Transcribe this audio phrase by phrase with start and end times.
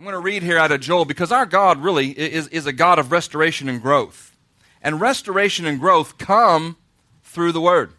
[0.00, 2.72] I'm going to read here out of Joel because our God really is, is a
[2.72, 4.34] God of restoration and growth.
[4.80, 6.78] And restoration and growth come
[7.22, 7.92] through the Word.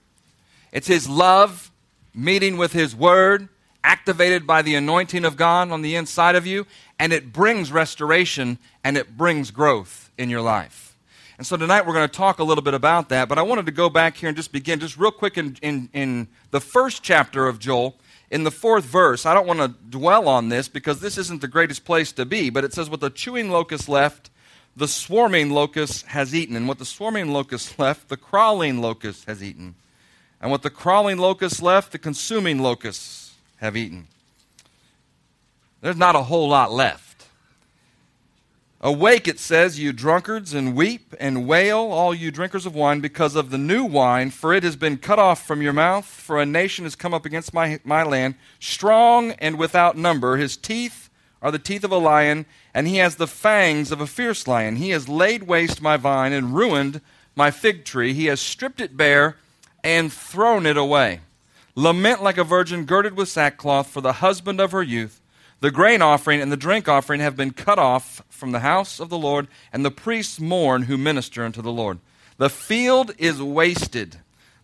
[0.71, 1.71] It's His love
[2.15, 3.49] meeting with His Word,
[3.83, 6.65] activated by the anointing of God on the inside of you,
[6.97, 10.97] and it brings restoration and it brings growth in your life.
[11.38, 13.68] And so tonight we're going to talk a little bit about that, but I wanted
[13.68, 17.04] to go back here and just begin just real quick in, in, in the first
[17.04, 17.95] chapter of Joel
[18.31, 21.49] in the fourth verse, I don't want to dwell on this because this isn't the
[21.49, 24.30] greatest place to be, but it says, What the chewing locust left,
[24.76, 26.55] the swarming locust has eaten.
[26.55, 29.75] And what the swarming locust left, the crawling locust has eaten.
[30.39, 34.08] And what the crawling locust left, the consuming locusts have eaten.
[35.81, 37.11] There's not a whole lot left.
[38.84, 43.35] Awake, it says, you drunkards, and weep and wail, all you drinkers of wine, because
[43.35, 46.03] of the new wine, for it has been cut off from your mouth.
[46.03, 50.38] For a nation has come up against my, my land, strong and without number.
[50.38, 51.12] His teeth
[51.44, 54.77] are the teeth of a lion, and he has the fangs of a fierce lion.
[54.77, 57.02] He has laid waste my vine and ruined
[57.36, 58.13] my fig tree.
[58.13, 59.38] He has stripped it bare
[59.84, 61.22] and thrown it away.
[61.75, 65.20] Lament like a virgin girded with sackcloth for the husband of her youth.
[65.62, 69.09] The grain offering and the drink offering have been cut off from the house of
[69.09, 72.00] the Lord, and the priests mourn who minister unto the Lord.
[72.38, 74.18] The field is wasted.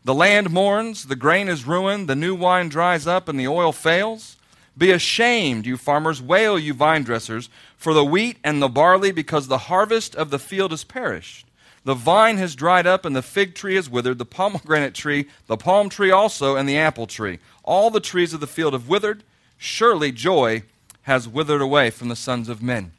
[0.03, 3.71] The land mourns, the grain is ruined, the new wine dries up, and the oil
[3.71, 4.37] fails.
[4.75, 9.47] Be ashamed, you farmers, wail, you vine dressers, for the wheat and the barley, because
[9.47, 11.45] the harvest of the field is perished.
[11.83, 15.57] The vine has dried up, and the fig tree has withered, the pomegranate tree, the
[15.57, 17.37] palm tree also, and the apple tree.
[17.63, 19.23] All the trees of the field have withered.
[19.59, 20.63] Surely joy
[21.07, 22.91] has withered away from the sons of men.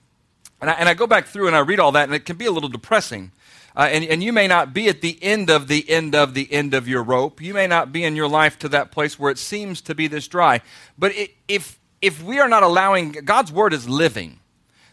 [0.62, 2.36] And I, and I go back through and I read all that, and it can
[2.36, 3.32] be a little depressing.
[3.76, 6.50] Uh, and, and you may not be at the end of the end of the
[6.50, 7.42] end of your rope.
[7.42, 10.06] You may not be in your life to that place where it seems to be
[10.06, 10.62] this dry.
[10.98, 14.40] But it, if, if we are not allowing, God's word is living.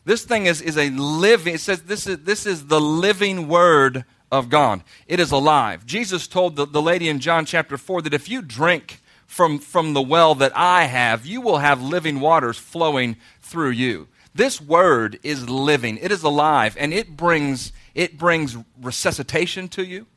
[0.03, 4.03] This thing is, is a living, it says this is, this is the living word
[4.29, 4.83] of God.
[5.07, 5.85] It is alive.
[5.85, 9.00] Jesus told the, the lady in John chapter 4 that if you drink
[9.35, 14.07] from, from the well that I have, you will have living waters flowing through you.
[14.34, 20.07] This word is living, it is alive, and it brings, it brings resuscitation to you.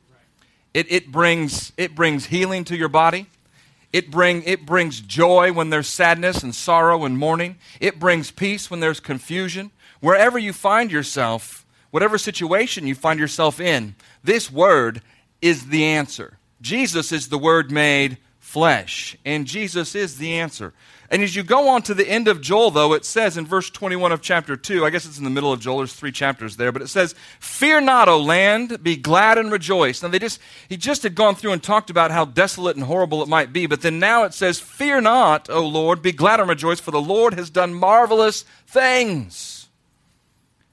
[0.73, 3.25] It, it, brings, it brings healing to your body.
[3.91, 7.57] It, bring, it brings joy when there's sadness and sorrow and mourning.
[7.81, 9.71] It brings peace when there's confusion.
[9.99, 15.01] Wherever you find yourself, whatever situation you find yourself in, this word
[15.41, 16.37] is the answer.
[16.61, 18.17] Jesus is the word made
[18.49, 19.15] flesh.
[19.25, 20.73] And Jesus is the answer.
[21.11, 23.69] And as you go on to the end of Joel, though, it says in verse
[23.69, 26.57] 21 of chapter 2, I guess it's in the middle of Joel, there's three chapters
[26.57, 30.01] there, but it says, Fear not, O land, be glad and rejoice.
[30.01, 33.21] Now, they just, he just had gone through and talked about how desolate and horrible
[33.21, 36.49] it might be, but then now it says, Fear not, O Lord, be glad and
[36.49, 39.58] rejoice, for the Lord has done marvelous things.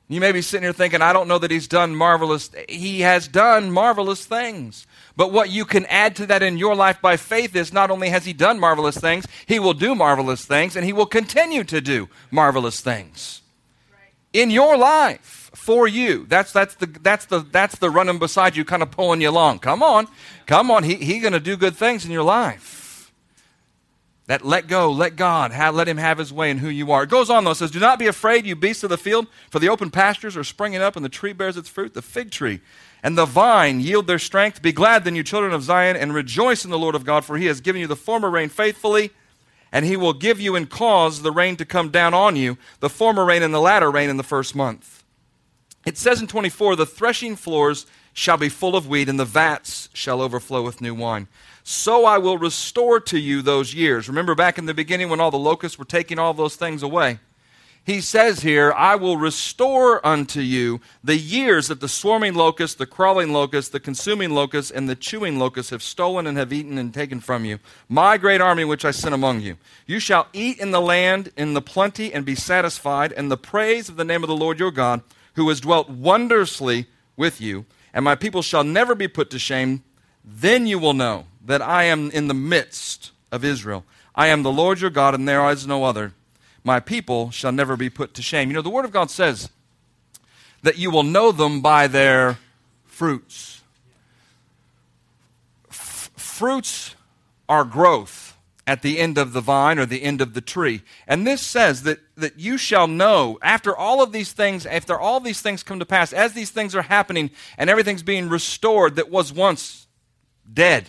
[0.08, 2.50] You may be sitting here thinking, I don't know that he's done marvelous.
[2.68, 4.86] He has done marvelous things.
[5.16, 8.10] But what you can add to that in your life by faith is not only
[8.10, 11.80] has He done marvelous things, He will do marvelous things, and He will continue to
[11.80, 13.42] do marvelous things
[14.32, 16.26] in your life for you.
[16.28, 19.60] That's, that's, the, that's, the, that's the running beside you, kind of pulling you along.
[19.60, 20.06] Come on.
[20.44, 20.84] Come on.
[20.84, 22.85] He's he going to do good things in your life.
[24.26, 27.04] That let go, let God, have, let Him have His way in who you are.
[27.04, 29.28] It goes on though, it says, Do not be afraid, you beasts of the field,
[29.50, 31.94] for the open pastures are springing up, and the tree bears its fruit.
[31.94, 32.60] The fig tree
[33.06, 34.60] and the vine yield their strength.
[34.60, 37.38] Be glad then, you children of Zion, and rejoice in the Lord of God, for
[37.38, 39.10] he has given you the former rain faithfully,
[39.70, 42.88] and he will give you and cause the rain to come down on you, the
[42.88, 45.04] former rain and the latter rain in the first month.
[45.86, 49.88] It says in 24, the threshing floors shall be full of wheat, and the vats
[49.92, 51.28] shall overflow with new wine.
[51.68, 54.08] So I will restore to you those years.
[54.08, 57.18] Remember back in the beginning when all the locusts were taking all those things away?
[57.86, 62.84] he says here, I will restore unto you the years that the swarming locust, the
[62.84, 66.92] crawling locust, the consuming locust, and the chewing locust have stolen and have eaten and
[66.92, 67.60] taken from you.
[67.88, 69.56] My great army which I sent among you.
[69.86, 73.88] You shall eat in the land in the plenty and be satisfied, and the praise
[73.88, 75.02] of the name of the Lord your God,
[75.34, 76.86] who has dwelt wondrously
[77.16, 77.66] with you.
[77.94, 79.84] And my people shall never be put to shame.
[80.24, 83.84] Then you will know that I am in the midst of Israel.
[84.14, 86.12] I am the Lord your God, and there is no other
[86.66, 88.48] my people shall never be put to shame.
[88.48, 89.50] You know, the Word of God says
[90.62, 92.38] that you will know them by their
[92.84, 93.62] fruits.
[95.70, 96.96] F- fruits
[97.48, 100.82] are growth at the end of the vine or the end of the tree.
[101.06, 105.20] And this says that, that you shall know after all of these things, after all
[105.20, 109.08] these things come to pass, as these things are happening and everything's being restored that
[109.08, 109.86] was once
[110.52, 110.88] dead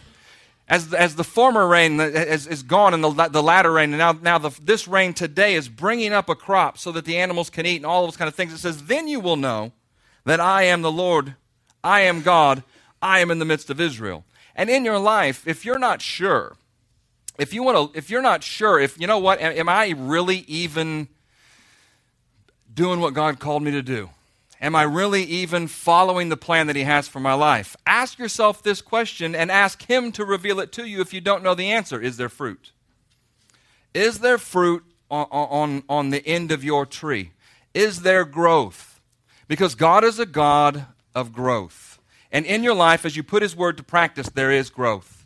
[0.69, 4.11] As, as the former rain is, is gone and the, the latter rain, and now,
[4.11, 7.65] now the, this rain today is bringing up a crop so that the animals can
[7.65, 8.51] eat and all those kind of things.
[8.51, 9.71] It says, Then you will know
[10.25, 11.35] that I am the Lord,
[11.83, 12.63] I am God,
[13.01, 14.25] I am in the midst of Israel.
[14.55, 16.57] And in your life, if you're not sure,
[17.37, 19.93] if you want to, if you're not sure, if you know what, am, am I
[19.95, 21.07] really even
[22.73, 24.09] doing what God called me to do?
[24.59, 27.75] Am I really even following the plan that He has for my life?
[27.85, 31.43] Ask yourself this question and ask Him to reveal it to you if you don't
[31.43, 32.01] know the answer.
[32.01, 32.71] Is there fruit?
[33.93, 37.31] Is there fruit on, on, on the end of your tree?
[37.73, 38.99] Is there growth?
[39.47, 41.99] Because God is a God of growth.
[42.31, 45.16] And in your life, as you put His Word to practice, there is growth.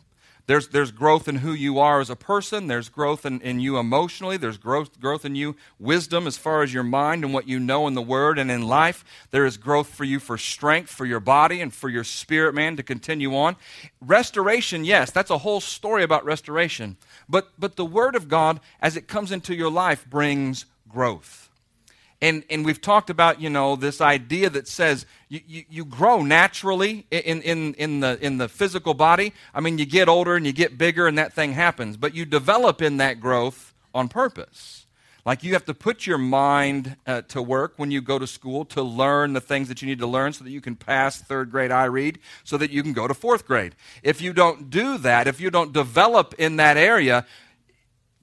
[0.46, 2.66] There's, there's growth in who you are as a person.
[2.66, 4.36] There's growth in, in you emotionally.
[4.36, 7.86] There's growth, growth in you, wisdom as far as your mind and what you know
[7.86, 9.04] in the Word and in life.
[9.30, 12.76] There is growth for you for strength, for your body, and for your spirit, man,
[12.76, 13.56] to continue on.
[14.00, 16.96] Restoration, yes, that's a whole story about restoration.
[17.28, 21.50] But, but the Word of God, as it comes into your life, brings growth.
[22.22, 26.22] And, and we've talked about, you know, this idea that says you, you, you, grow
[26.22, 29.32] naturally in, in, in, the, in the physical body.
[29.52, 31.96] I mean, you get older and you get bigger and that thing happens.
[31.96, 34.86] But you develop in that growth on purpose.
[35.24, 38.64] Like you have to put your mind uh, to work when you go to school
[38.66, 41.50] to learn the things that you need to learn so that you can pass third
[41.50, 43.76] grade I read, so that you can go to fourth grade.
[44.02, 47.24] If you don't do that, if you don't develop in that area,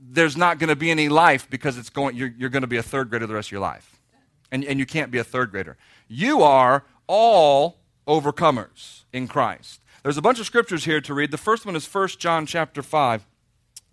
[0.02, 2.78] there's not going to be any life because it's going, you're, you're going to be
[2.78, 4.00] a third grader the rest of your life.
[4.52, 5.78] And, and you can't be a third grader.
[6.08, 9.82] You are all overcomers in Christ.
[10.04, 11.32] There's a bunch of scriptures here to read.
[11.32, 13.26] The first one is 1 John chapter 5,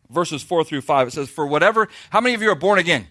[0.08, 1.08] verses 4 through 5.
[1.08, 3.08] It says, For whatever, how many of you are born again?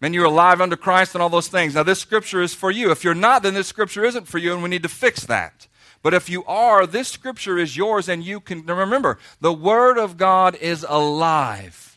[0.00, 1.74] Men, you're alive under Christ and all those things.
[1.74, 2.90] Now, this scripture is for you.
[2.90, 5.68] If you're not, then this scripture isn't for you, and we need to fix that.
[6.02, 10.16] But if you are, this scripture is yours, and you can remember the Word of
[10.16, 11.89] God is alive.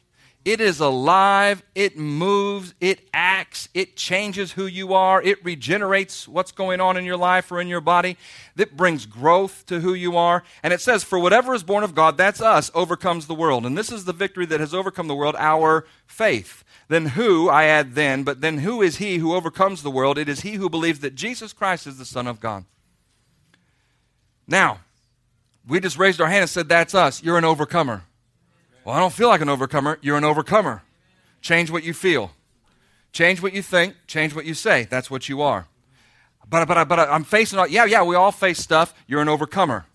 [0.45, 6.51] It is alive, it moves, it acts, it changes who you are, it regenerates what's
[6.51, 8.17] going on in your life or in your body,
[8.57, 10.43] it brings growth to who you are.
[10.61, 13.65] And it says, For whatever is born of God, that's us, overcomes the world.
[13.65, 16.65] And this is the victory that has overcome the world, our faith.
[16.89, 20.17] Then who, I add then, but then who is he who overcomes the world?
[20.17, 22.65] It is he who believes that Jesus Christ is the Son of God.
[24.45, 24.79] Now,
[25.65, 27.23] we just raised our hand and said, That's us.
[27.23, 28.03] You're an overcomer.
[28.85, 29.97] Well, I don't feel like an overcomer.
[30.01, 30.83] You're an overcomer.
[31.41, 32.31] Change what you feel.
[33.11, 33.95] Change what you think.
[34.07, 34.85] Change what you say.
[34.89, 35.67] That's what you are.
[36.49, 38.93] But, but, but I'm facing all, yeah, yeah, we all face stuff.
[39.07, 39.85] You're an overcomer.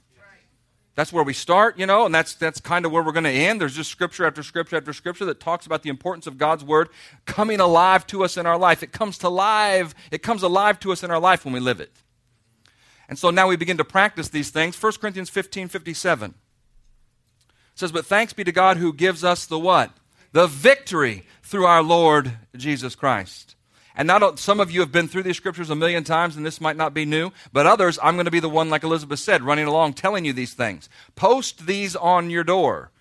[0.94, 3.30] That's where we start, you know, and that's, that's kind of where we're going to
[3.30, 3.60] end.
[3.60, 6.88] There's just scripture after scripture after scripture that talks about the importance of God's word
[7.24, 8.82] coming alive to us in our life.
[8.82, 9.94] It comes to life.
[10.10, 11.92] It comes alive to us in our life when we live it.
[13.08, 14.80] And so now we begin to practice these things.
[14.82, 16.34] 1 Corinthians 15 57
[17.78, 19.90] says, But thanks be to God who gives us the what?
[20.32, 23.54] The victory through our Lord Jesus Christ.
[23.94, 26.60] And not some of you have been through these scriptures a million times, and this
[26.60, 29.42] might not be new, but others, I'm going to be the one, like Elizabeth said,
[29.42, 30.88] running along telling you these things.
[31.16, 32.92] Post these on your door.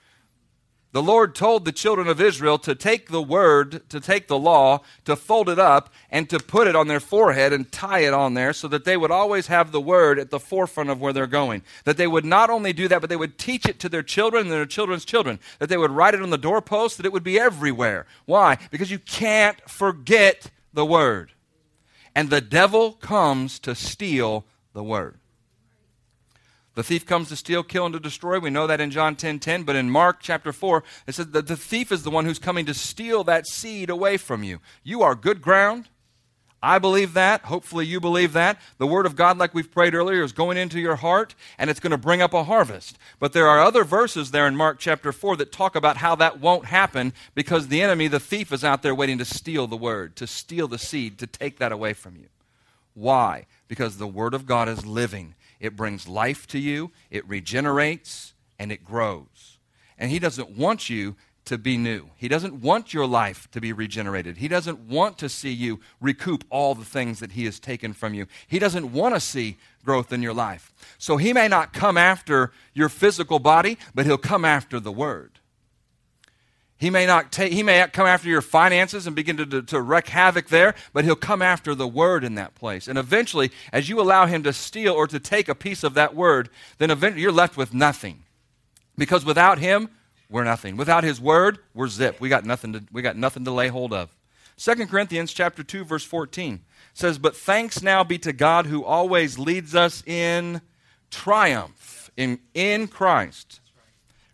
[0.93, 4.81] The Lord told the children of Israel to take the word, to take the law,
[5.03, 8.35] to fold it up, and to put it on their forehead and tie it on
[8.35, 11.27] there so that they would always have the word at the forefront of where they're
[11.27, 11.61] going.
[11.83, 14.43] That they would not only do that, but they would teach it to their children
[14.43, 15.39] and their children's children.
[15.59, 18.05] That they would write it on the doorpost, that it would be everywhere.
[18.25, 18.57] Why?
[18.71, 21.33] Because you can't forget the word.
[22.15, 25.19] And the devil comes to steal the word.
[26.77, 28.37] The thief comes to steal, kill, and to destroy.
[28.37, 31.47] We know that in John 10 10, but in Mark chapter 4, it says that
[31.47, 34.59] the thief is the one who's coming to steal that seed away from you.
[34.83, 35.89] You are good ground.
[36.61, 37.41] I believe that.
[37.45, 38.61] Hopefully, you believe that.
[38.77, 41.79] The Word of God, like we've prayed earlier, is going into your heart and it's
[41.79, 42.99] going to bring up a harvest.
[43.17, 46.39] But there are other verses there in Mark chapter 4 that talk about how that
[46.39, 50.15] won't happen because the enemy, the thief, is out there waiting to steal the Word,
[50.17, 52.27] to steal the seed, to take that away from you.
[52.93, 53.47] Why?
[53.67, 58.71] Because the Word of God is living it brings life to you, it regenerates, and
[58.71, 59.57] it grows.
[59.97, 62.09] And He doesn't want you to be new.
[62.17, 64.37] He doesn't want your life to be regenerated.
[64.37, 68.13] He doesn't want to see you recoup all the things that He has taken from
[68.13, 68.27] you.
[68.47, 70.73] He doesn't want to see growth in your life.
[70.97, 75.39] So He may not come after your physical body, but He'll come after the Word.
[76.79, 80.09] He may not take, he may come after your finances and begin to, to, wreak
[80.09, 82.87] havoc there, but he'll come after the word in that place.
[82.87, 86.13] And eventually, as you allow him to steal or to take a piece of that
[86.13, 88.23] word, then eventually you're left with nothing.
[88.95, 89.89] Because without him,
[90.29, 90.77] we're nothing.
[90.77, 92.19] Without his word, we're zip.
[92.19, 94.15] We got nothing to, we got nothing to lay hold of.
[94.57, 96.61] 2 Corinthians chapter 2, verse 14
[96.93, 100.61] says, But thanks now be to God who always leads us in
[101.09, 103.61] triumph in, in Christ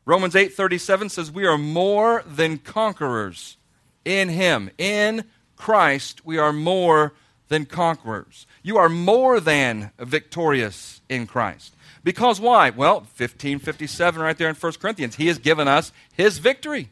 [0.06, 3.58] Romans 8:37 says we are more than conquerors
[4.04, 4.70] in him.
[4.78, 7.14] In Christ we are more
[7.48, 8.46] than conquerors.
[8.64, 11.76] You are more than victorious in Christ.
[12.04, 12.70] Because why?
[12.70, 15.16] Well, 1557 right there in 1 Corinthians.
[15.16, 16.90] He has given us his victory.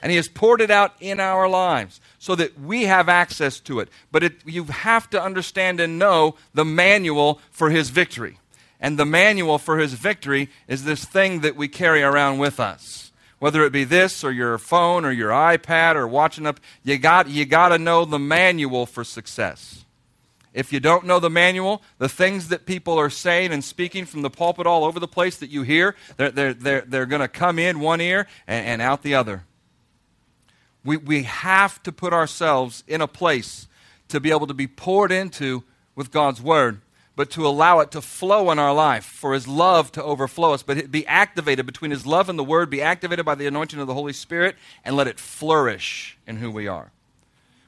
[0.00, 3.78] And he has poured it out in our lives so that we have access to
[3.80, 3.88] it.
[4.10, 8.38] But it, you have to understand and know the manual for his victory.
[8.82, 13.12] And the manual for his victory is this thing that we carry around with us.
[13.38, 17.28] Whether it be this or your phone or your iPad or watching up, you got,
[17.28, 19.84] you got to know the manual for success.
[20.52, 24.22] If you don't know the manual, the things that people are saying and speaking from
[24.22, 27.28] the pulpit all over the place that you hear, they're, they're, they're, they're going to
[27.28, 29.44] come in one ear and, and out the other.
[30.84, 33.68] We, we have to put ourselves in a place
[34.08, 35.62] to be able to be poured into
[35.94, 36.80] with God's Word
[37.14, 40.62] but to allow it to flow in our life, for His love to overflow us,
[40.62, 43.86] but be activated between His love and the Word, be activated by the anointing of
[43.86, 46.92] the Holy Spirit, and let it flourish in who we are.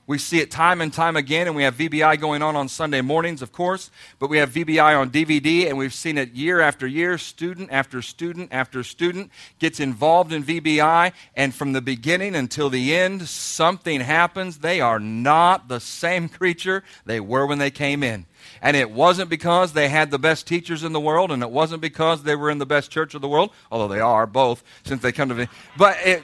[0.06, 3.00] We see it time and time again, and we have VBI going on on Sunday
[3.00, 6.86] mornings, of course, but we have VBI on DVD, and we've seen it year after
[6.86, 7.16] year.
[7.16, 12.94] Student after student after student gets involved in VBI, and from the beginning until the
[12.94, 14.58] end, something happens.
[14.58, 18.26] They are not the same creature they were when they came in.
[18.60, 21.80] And it wasn't because they had the best teachers in the world, and it wasn't
[21.80, 25.00] because they were in the best church of the world, although they are both since
[25.00, 25.48] they come to me.
[25.78, 26.22] But it,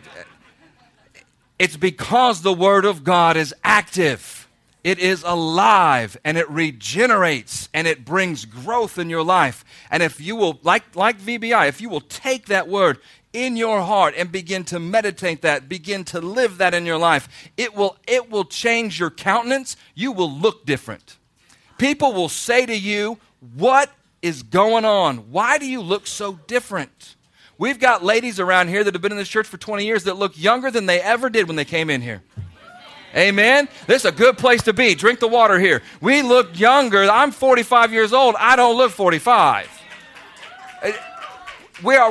[1.61, 4.49] it's because the Word of God is active.
[4.83, 9.63] It is alive and it regenerates and it brings growth in your life.
[9.91, 12.99] And if you will, like, like VBI, if you will take that word
[13.35, 17.29] in your heart and begin to meditate that, begin to live that in your life,
[17.59, 19.77] it will, it will change your countenance.
[19.95, 21.19] You will look different.
[21.77, 23.19] People will say to you,
[23.55, 25.31] What is going on?
[25.31, 27.17] Why do you look so different?
[27.61, 30.17] We've got ladies around here that have been in this church for 20 years that
[30.17, 32.23] look younger than they ever did when they came in here.
[33.15, 33.69] Amen.
[33.87, 34.95] This is a good place to be.
[34.95, 35.83] Drink the water here.
[36.01, 37.03] We look younger.
[37.03, 38.35] I'm 45 years old.
[38.39, 39.69] I don't look 45.
[40.83, 40.93] Uh,
[41.83, 42.11] we are.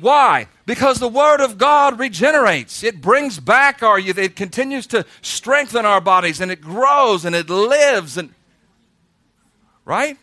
[0.00, 0.46] Why?
[0.64, 2.82] Because the Word of God regenerates.
[2.82, 4.16] It brings back our youth.
[4.16, 8.16] It continues to strengthen our bodies, and it grows and it lives.
[8.16, 8.32] And
[9.84, 10.16] Right?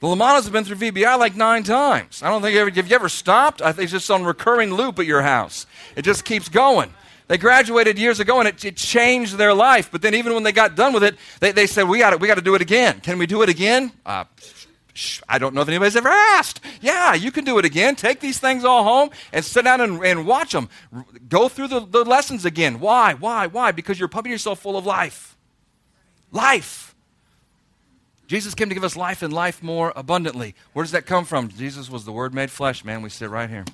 [0.00, 2.22] The Lamanas have been through VBI like nine times.
[2.22, 3.62] I don't think ever, have you ever stopped?
[3.62, 5.66] I think it's just on recurring loop at your house.
[5.96, 6.92] It just keeps going.
[7.28, 9.90] They graduated years ago and it, it changed their life.
[9.90, 12.28] But then even when they got done with it, they, they said, we got we
[12.28, 13.00] to do it again.
[13.00, 13.90] Can we do it again?
[14.04, 14.24] Uh,
[15.28, 16.60] I don't know if anybody's ever asked.
[16.80, 17.96] Yeah, you can do it again.
[17.96, 20.68] Take these things all home and sit down and, and watch them.
[21.28, 22.80] Go through the, the lessons again.
[22.80, 23.14] Why?
[23.14, 23.46] Why?
[23.46, 23.72] Why?
[23.72, 25.36] Because you're pumping yourself full of life.
[26.32, 26.94] Life.
[28.26, 30.54] Jesus came to give us life and life more abundantly.
[30.72, 31.48] Where does that come from?
[31.48, 33.02] Jesus was the Word made flesh, man.
[33.02, 33.64] We sit right here.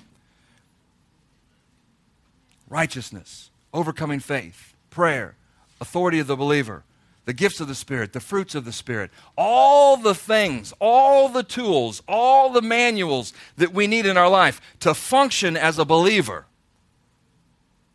[2.69, 5.35] Righteousness, overcoming faith, prayer,
[5.81, 6.83] authority of the believer,
[7.25, 11.43] the gifts of the Spirit, the fruits of the Spirit, all the things, all the
[11.43, 16.45] tools, all the manuals that we need in our life to function as a believer.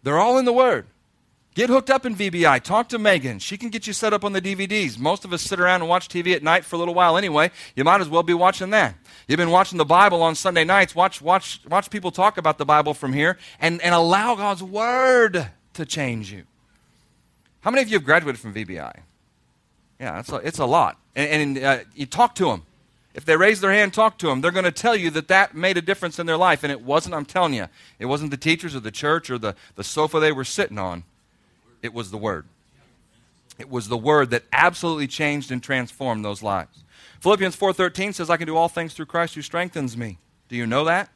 [0.02, 0.86] They're all in the Word.
[1.58, 2.62] Get hooked up in VBI.
[2.62, 3.40] Talk to Megan.
[3.40, 4.96] She can get you set up on the DVDs.
[4.96, 7.50] Most of us sit around and watch TV at night for a little while anyway.
[7.74, 8.94] You might as well be watching that.
[9.26, 10.94] You've been watching the Bible on Sunday nights.
[10.94, 15.50] Watch, watch, watch people talk about the Bible from here and, and allow God's Word
[15.74, 16.44] to change you.
[17.62, 19.00] How many of you have graduated from VBI?
[19.98, 20.96] Yeah, it's a, it's a lot.
[21.16, 22.66] And, and uh, you talk to them.
[23.14, 24.42] If they raise their hand, talk to them.
[24.42, 26.62] They're going to tell you that that made a difference in their life.
[26.62, 27.66] And it wasn't, I'm telling you,
[27.98, 31.02] it wasn't the teachers or the church or the, the sofa they were sitting on.
[31.82, 32.46] It was the Word.
[33.58, 36.84] It was the Word that absolutely changed and transformed those lives.
[37.20, 40.18] Philippians 4.13 says, I can do all things through Christ who strengthens me.
[40.48, 41.10] Do you know that?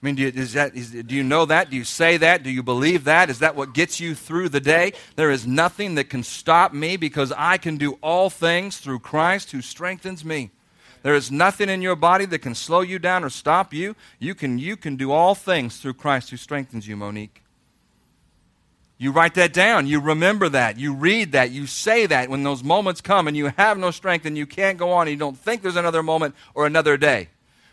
[0.00, 1.70] I mean, do you, is that, is, do you know that?
[1.70, 2.44] Do you say that?
[2.44, 3.30] Do you believe that?
[3.30, 4.92] Is that what gets you through the day?
[5.16, 9.50] There is nothing that can stop me because I can do all things through Christ
[9.50, 10.50] who strengthens me.
[11.02, 13.96] There is nothing in your body that can slow you down or stop you.
[14.20, 17.42] You can, you can do all things through Christ who strengthens you, Monique.
[19.00, 19.86] You write that down.
[19.86, 20.76] You remember that.
[20.76, 21.52] You read that.
[21.52, 24.76] You say that when those moments come and you have no strength and you can't
[24.76, 27.28] go on and you don't think there's another moment or another day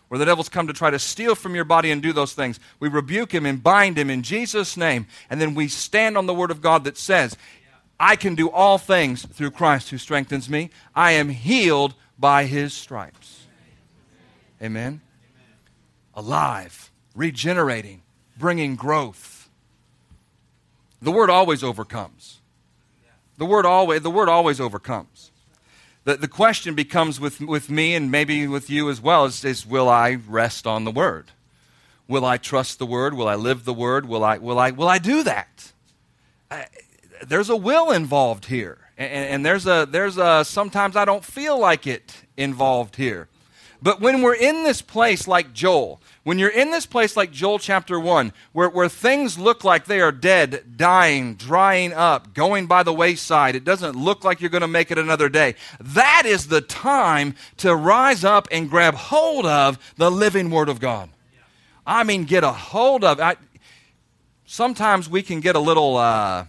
[0.08, 2.60] where the devil's come to try to steal from your body and do those things.
[2.79, 5.08] We rebuke him and bind him in Jesus' name.
[5.27, 7.36] And then we stand on the word of God that says,
[8.00, 10.70] I can do all things through Christ who strengthens me.
[10.94, 13.48] I am healed by his stripes.
[14.62, 15.01] Amen.
[16.13, 18.03] Alive, regenerating,
[18.38, 19.35] bringing growth
[21.05, 22.39] the word always overcomes.
[23.38, 25.31] The word always, the word always overcomes.
[26.03, 29.65] The, the question becomes with, with me and maybe with you as well is, is
[29.65, 31.31] will I rest on the Word?
[32.07, 33.13] Will I trust the Word?
[33.13, 34.07] Will I live the Word?
[34.07, 35.74] Will I, will I, will I do that?
[36.50, 36.67] I,
[37.25, 38.77] there's a will involved here.
[38.97, 43.27] And, and there's a, there's a, sometimes I don't feel like it involved here.
[43.81, 47.60] But when we're in this place like Joel, when you're in this place like Joel
[47.60, 52.82] chapter 1, where, where things look like they are dead, dying, drying up, going by
[52.82, 56.48] the wayside, it doesn't look like you're going to make it another day, that is
[56.48, 61.12] the time to rise up and grab hold of the living Word of God.
[61.86, 63.38] I mean, get a hold of it.
[64.48, 66.46] Sometimes we can get a little, uh,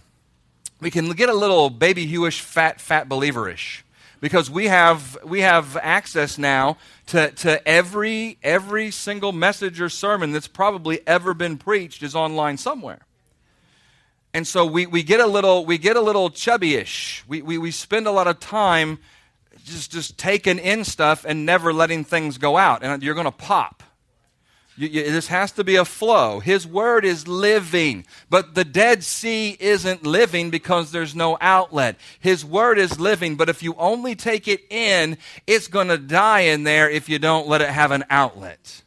[0.81, 3.83] we can get a little baby Hewish, fat, fat believerish
[4.19, 10.31] because we have, we have access now to, to every, every single message or sermon
[10.31, 12.99] that's probably ever been preached is online somewhere.
[14.33, 17.23] And so we, we get a little we get a little chubbyish.
[17.27, 18.99] We, we, we spend a lot of time
[19.63, 22.83] just, just taking in stuff and never letting things go out.
[22.83, 23.83] And you're going to pop.
[24.77, 26.39] You, you, this has to be a flow.
[26.39, 31.97] His word is living, but the Dead Sea isn't living because there's no outlet.
[32.19, 35.17] His word is living, but if you only take it in,
[35.47, 38.83] it's going to die in there if you don't let it have an outlet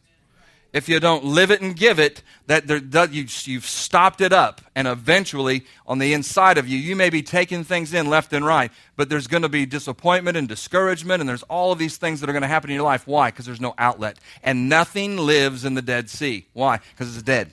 [0.72, 4.60] if you don't live it and give it, that there, you, you've stopped it up.
[4.74, 8.44] And eventually, on the inside of you, you may be taking things in left and
[8.44, 12.20] right, but there's going to be disappointment and discouragement, and there's all of these things
[12.20, 13.06] that are going to happen in your life.
[13.06, 13.30] Why?
[13.30, 14.18] Because there's no outlet.
[14.42, 16.46] And nothing lives in the Dead Sea.
[16.52, 16.78] Why?
[16.92, 17.52] Because it's dead.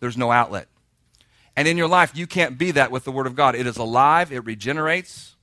[0.00, 0.68] There's no outlet.
[1.56, 3.54] And in your life, you can't be that with the Word of God.
[3.54, 5.36] It is alive, it regenerates,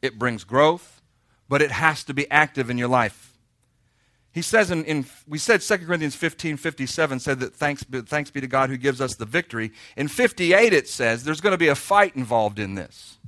[0.00, 1.00] it brings growth,
[1.48, 3.29] but it has to be active in your life.
[4.32, 8.30] He says in, in, we said 2 Corinthians 15, 57 said that thanks be, thanks
[8.30, 9.72] be to God who gives us the victory.
[9.96, 13.18] In 58 it says there's going to be a fight involved in this.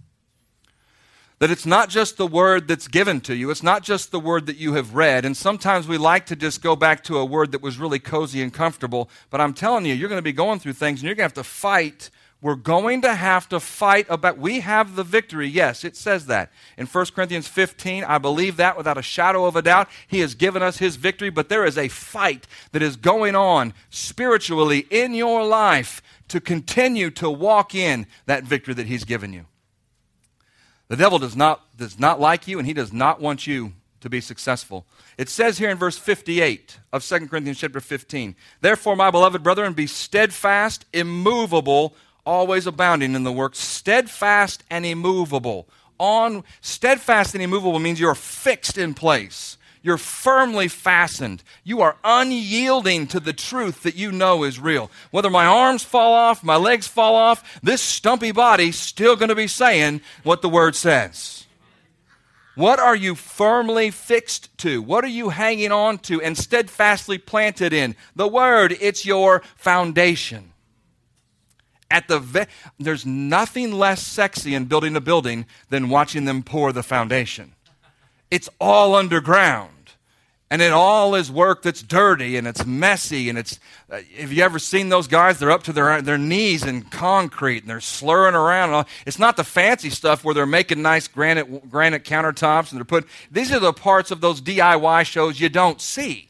[1.41, 4.47] That it's not just the word that's given to you, it's not just the word
[4.47, 5.25] that you have read.
[5.25, 8.41] And sometimes we like to just go back to a word that was really cozy
[8.41, 9.11] and comfortable.
[9.29, 11.35] But I'm telling you, you're going to be going through things and you're going to
[11.35, 12.11] have to fight
[12.43, 15.49] we're going to have to fight about we have the victory.
[15.49, 16.51] Yes it says that.
[16.77, 20.35] In 1 corinthians 15 i believe that without a shadow of a doubt he has
[20.35, 21.31] given us his victory.
[21.31, 27.11] But there is a fight that is going on spiritually in your life to continue
[27.13, 29.47] to walk in that victory that he's given you.
[30.89, 34.11] The devil does not does not like you and he does not want you to
[34.11, 34.85] be successful.
[35.17, 39.75] It says here in verse 58 of 2 corinthians chapter 15 therefore my beloved brethren
[39.75, 45.69] be steadfast immovable always abounding in the work, steadfast and immovable.
[45.99, 49.57] On steadfast and immovable means you're fixed in place.
[49.83, 51.43] You're firmly fastened.
[51.65, 54.91] You are unyielding to the truth that you know is real.
[55.11, 59.35] Whether my arms fall off, my legs fall off, this stumpy body's still going to
[59.35, 61.47] be saying what the word says.
[62.55, 64.83] What are you firmly fixed to?
[64.83, 67.97] What are you hanging on to and steadfastly planted in?
[68.15, 70.52] The word, it's your foundation
[71.93, 72.47] at the ve-
[72.81, 77.53] there's nothing less sexy in building a building than watching them pour the foundation.
[78.31, 79.69] It's all underground.
[80.51, 83.59] And it all is work that's dirty and it's messy and it's
[83.91, 87.63] uh, have you ever seen those guys they're up to their their knees in concrete
[87.63, 92.05] and they're slurring around it's not the fancy stuff where they're making nice granite granite
[92.05, 96.29] countertops and they're putting these are the parts of those DIY shows you don't see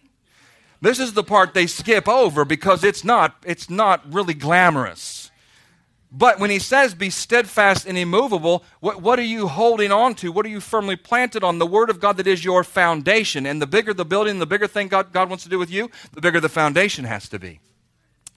[0.81, 5.22] this is the part they skip over because it's not it's not really glamorous
[6.15, 10.31] but when he says be steadfast and immovable, what, what are you holding on to?
[10.31, 11.59] What are you firmly planted on?
[11.59, 13.47] The word of God that is your foundation.
[13.47, 15.91] And the bigger the building, the bigger thing God, God wants to do with you,
[16.13, 17.61] the bigger the foundation has to be.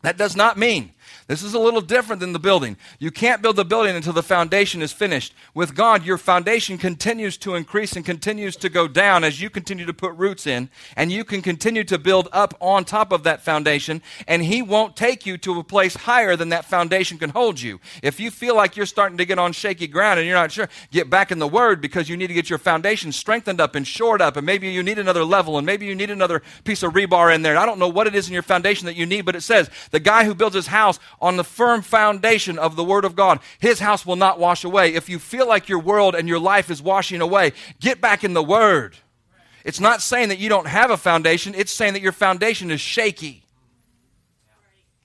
[0.03, 0.93] That does not mean
[1.27, 2.77] this is a little different than the building.
[2.99, 5.33] You can't build the building until the foundation is finished.
[5.53, 9.85] With God, your foundation continues to increase and continues to go down as you continue
[9.85, 13.43] to put roots in, and you can continue to build up on top of that
[13.43, 17.59] foundation, and He won't take you to a place higher than that foundation can hold
[17.59, 17.79] you.
[18.03, 20.69] If you feel like you're starting to get on shaky ground and you're not sure,
[20.91, 23.87] get back in the Word because you need to get your foundation strengthened up and
[23.87, 26.93] shored up, and maybe you need another level, and maybe you need another piece of
[26.93, 27.57] rebar in there.
[27.57, 29.69] I don't know what it is in your foundation that you need, but it says
[29.91, 33.39] the guy who builds his house on the firm foundation of the Word of God,
[33.59, 34.93] His house will not wash away.
[34.93, 38.33] If you feel like your world and your life is washing away, get back in
[38.33, 38.97] the Word.
[39.63, 42.81] It's not saying that you don't have a foundation, it's saying that your foundation is
[42.81, 43.43] shaky.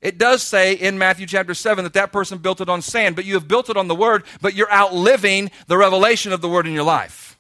[0.01, 3.27] It does say in Matthew chapter 7 that that person built it on sand, but
[3.27, 6.67] you have built it on the Word, but you're outliving the revelation of the Word
[6.67, 7.39] in your life.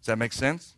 [0.00, 0.74] Does that make sense?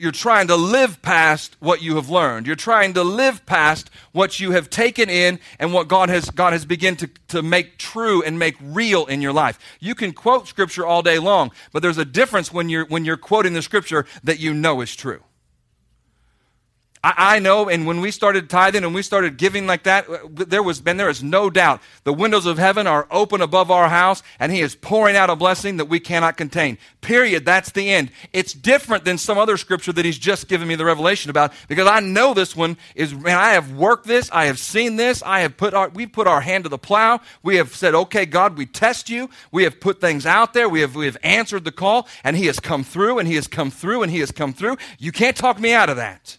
[0.00, 2.46] You're trying to live past what you have learned.
[2.46, 6.52] You're trying to live past what you have taken in and what God has, God
[6.52, 9.58] has begun to, to make true and make real in your life.
[9.80, 13.16] You can quote Scripture all day long, but there's a difference when you're, when you're
[13.16, 15.22] quoting the Scripture that you know is true.
[17.04, 20.18] I, I know, and when we started tithing and we started giving like that, uh,
[20.28, 23.88] there was been there is no doubt the windows of heaven are open above our
[23.88, 26.78] house, and He is pouring out a blessing that we cannot contain.
[27.00, 27.44] Period.
[27.44, 28.10] That's the end.
[28.32, 31.88] It's different than some other scripture that He's just given me the revelation about because
[31.88, 33.12] I know this one is.
[33.14, 34.30] Man, I have worked this.
[34.30, 35.22] I have seen this.
[35.22, 37.20] I have put our we put our hand to the plow.
[37.42, 39.28] We have said, okay, God, we test you.
[39.50, 40.68] We have put things out there.
[40.68, 43.48] We have we have answered the call, and He has come through, and He has
[43.48, 44.76] come through, and He has come through.
[44.98, 46.36] You can't talk me out of that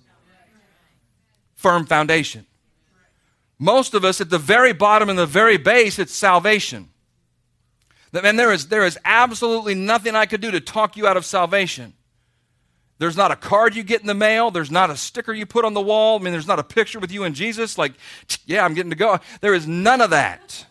[1.64, 2.46] firm foundation.
[3.58, 6.90] Most of us, at the very bottom and the very base, it's salvation.
[8.12, 11.26] Man, there is, there is absolutely nothing I could do to talk you out of
[11.26, 11.94] salvation.
[13.00, 14.52] There's not a card you get in the mail.
[14.52, 16.20] There's not a sticker you put on the wall.
[16.20, 17.94] I mean, there's not a picture with you and Jesus, like,
[18.46, 19.20] yeah, I'm getting to go.
[19.42, 20.66] There is none of that.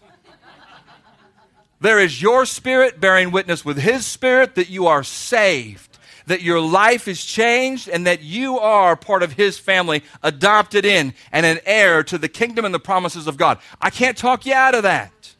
[1.81, 5.91] There is your spirit bearing witness with his spirit that you are saved
[6.26, 11.14] that your life is changed and that you are part of his family, adopted in,
[11.30, 13.58] and an heir to the kingdom and the promises of God.
[13.80, 15.35] I can't talk you out of that.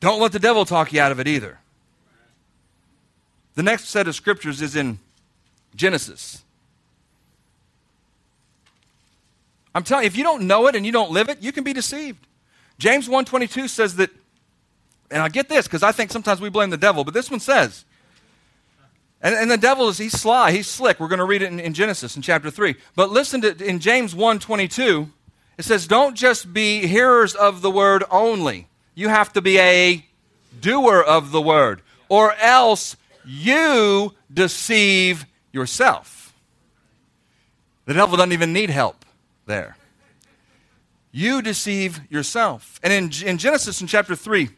[0.00, 1.58] Don't let the devil talk you out of it either.
[3.54, 4.98] The next set of scriptures is in
[5.74, 6.42] Genesis.
[9.74, 11.64] I'm telling you, if you don't know it and you don't live it, you can
[11.64, 12.26] be deceived.
[12.78, 14.10] James 1:22 says that,
[15.10, 17.40] and I get this because I think sometimes we blame the devil, but this one
[17.40, 17.84] says,
[19.22, 20.98] and, and the devil is, he's sly, he's slick.
[20.98, 22.74] We're going to read it in, in, Genesis in chapter 3.
[22.96, 25.08] But listen to, in James 1 22,
[25.58, 28.66] it says, Don't just be hearers of the word only.
[28.94, 30.04] You have to be a
[30.60, 36.34] doer of the word, or else you deceive yourself.
[37.84, 39.04] The devil doesn't even need help
[39.46, 39.76] there.
[41.12, 42.80] You deceive yourself.
[42.82, 44.48] And in, in Genesis in chapter 3,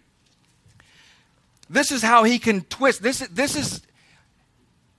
[1.69, 3.03] this is how he can twist.
[3.03, 3.83] This, this is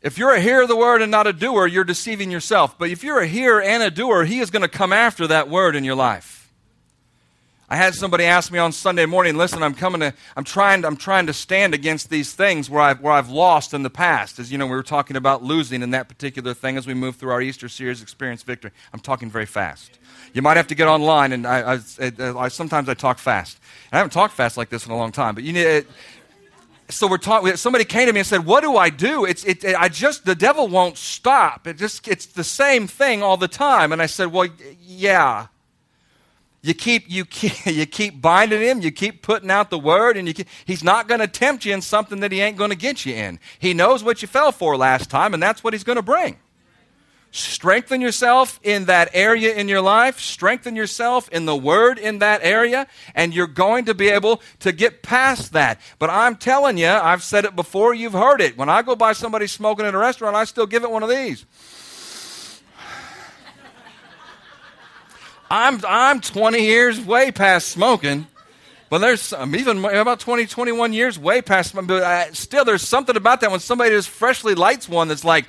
[0.06, 2.78] if you're a hearer of the word and not a doer, you're deceiving yourself.
[2.78, 5.50] But if you're a hearer and a doer, he is going to come after that
[5.50, 6.54] word in your life.
[7.68, 10.88] I had somebody ask me on Sunday morning, listen, I'm coming to, I'm trying, to,
[10.88, 14.38] I'm trying to stand against these things where I've, where I've lost in the past.
[14.38, 17.16] As you know, we were talking about losing in that particular thing as we move
[17.16, 18.70] through our Easter series, Experience Victory.
[18.94, 19.98] I'm talking very fast.
[20.36, 23.58] You might have to get online, and I, I, I sometimes I talk fast.
[23.92, 25.88] I haven't talked fast like this in a long time, but you need,
[26.90, 29.26] so we're talking somebody came to me and said what do i do?
[29.26, 31.68] It's it, i just the devil won't stop.
[31.68, 33.92] It just it's the same thing all the time.
[33.92, 34.48] And i said well
[34.82, 35.48] yeah.
[36.62, 40.28] You keep you keep you keep binding him you keep putting out the word and
[40.28, 42.78] you keep, he's not going to tempt you in something that he ain't going to
[42.78, 43.40] get you in.
[43.60, 46.38] He knows what you fell for last time and that's what he's going to bring
[47.36, 50.22] Strengthen yourself in that area in your life.
[50.22, 54.72] Strengthen yourself in the word in that area, and you're going to be able to
[54.72, 55.82] get past that.
[56.00, 58.58] But I'm telling you, I've said it before, you've heard it.
[58.58, 61.10] When I go by somebody smoking in a restaurant, I still give it one of
[61.10, 61.46] these.
[65.52, 68.28] I'm, I'm 20 years way past smoking.
[68.90, 73.18] But there's I'm even about 20, 21 years way past, but I, still there's something
[73.18, 75.48] about that when somebody just freshly lights one that's like,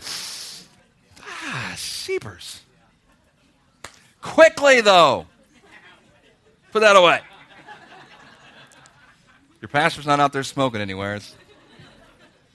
[1.58, 2.60] Ah, sheepers.
[4.20, 5.24] Quickly, though.
[6.70, 7.20] Put that away.
[9.62, 11.14] Your pastor's not out there smoking anywhere.
[11.14, 11.34] It's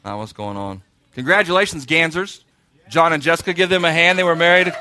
[0.05, 0.83] not what's going on.
[1.15, 2.43] Congratulations, Gansers.
[2.89, 4.19] John and Jessica, give them a hand.
[4.19, 4.71] They were married.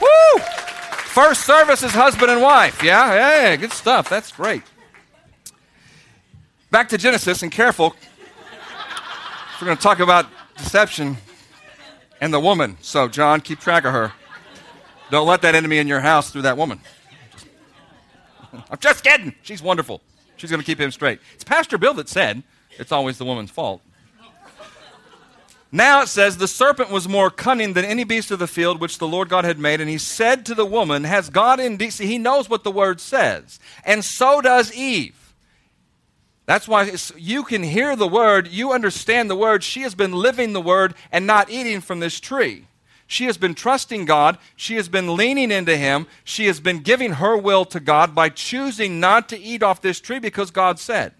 [0.00, 0.42] Woo!
[0.42, 2.82] First service is husband and wife.
[2.82, 4.08] Yeah, yeah, good stuff.
[4.08, 4.64] That's great.
[6.72, 7.94] Back to Genesis, and careful.
[9.60, 11.16] We're going to talk about deception
[12.20, 12.76] and the woman.
[12.80, 14.12] So, John, keep track of her.
[15.10, 16.80] Don't let that enemy in your house through that woman.
[18.70, 19.34] I'm just kidding.
[19.42, 20.00] She's wonderful.
[20.36, 21.20] She's going to keep him straight.
[21.34, 22.42] It's Pastor Bill that said
[22.78, 23.82] it's always the woman's fault.
[25.72, 28.98] Now it says, The serpent was more cunning than any beast of the field which
[28.98, 29.80] the Lord God had made.
[29.80, 31.90] And he said to the woman, Has God indeed.
[31.90, 33.60] See, he knows what the word says.
[33.84, 35.19] And so does Eve.
[36.50, 39.62] That's why you can hear the word, you understand the word.
[39.62, 42.66] She has been living the word and not eating from this tree.
[43.06, 44.36] She has been trusting God.
[44.56, 46.08] She has been leaning into Him.
[46.24, 50.00] She has been giving her will to God by choosing not to eat off this
[50.00, 51.14] tree because God said.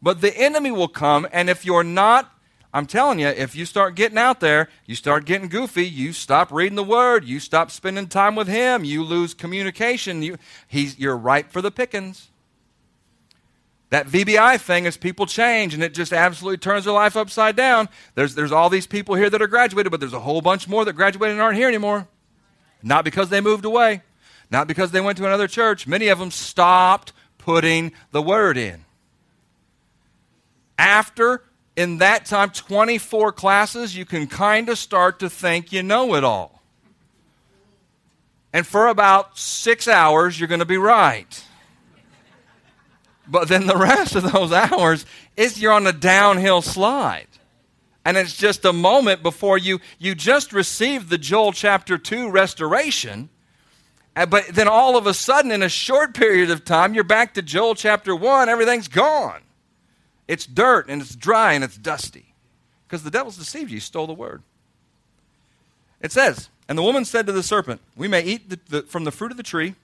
[0.00, 2.32] But the enemy will come, and if you're not,
[2.72, 6.52] I'm telling you, if you start getting out there, you start getting goofy, you stop
[6.52, 11.16] reading the Word, you stop spending time with Him, you lose communication, you, he's, you're
[11.16, 12.28] ripe for the pickings.
[13.90, 17.88] That VBI thing is people change and it just absolutely turns their life upside down.
[18.14, 20.84] There's, there's all these people here that are graduated, but there's a whole bunch more
[20.84, 22.06] that graduated and aren't here anymore.
[22.82, 24.02] Not because they moved away,
[24.50, 25.86] not because they went to another church.
[25.86, 28.84] Many of them stopped putting the word in.
[30.78, 31.42] After,
[31.74, 36.24] in that time, 24 classes, you can kind of start to think you know it
[36.24, 36.62] all.
[38.52, 41.42] And for about six hours, you're going to be right.
[43.28, 45.04] But then the rest of those hours
[45.36, 47.26] is you're on a downhill slide.
[48.04, 53.28] And it's just a moment before you you just received the Joel chapter 2 restoration.
[54.16, 57.34] Uh, but then all of a sudden in a short period of time you're back
[57.34, 59.42] to Joel chapter 1, everything's gone.
[60.26, 62.34] It's dirt and it's dry and it's dusty.
[62.86, 64.42] Because the devil's deceived you, he stole the word.
[66.00, 69.04] It says, and the woman said to the serpent, We may eat the, the, from
[69.04, 69.74] the fruit of the tree,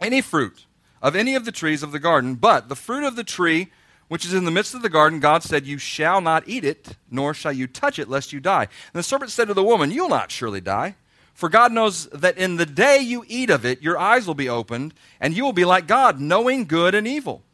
[0.00, 0.66] any fruit
[1.06, 3.68] of any of the trees of the garden, but the fruit of the tree
[4.08, 6.96] which is in the midst of the garden, God said, You shall not eat it,
[7.08, 8.62] nor shall you touch it, lest you die.
[8.62, 10.96] And the serpent said to the woman, You'll not surely die.
[11.32, 14.48] For God knows that in the day you eat of it, your eyes will be
[14.48, 17.44] opened, and you will be like God, knowing good and evil.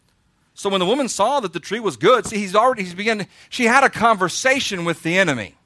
[0.55, 3.27] So when the woman saw that the tree was good, see, he's already, he's begun,
[3.51, 5.57] she had a conversation with the enemy.